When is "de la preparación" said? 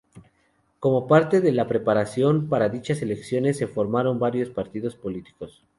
1.41-2.49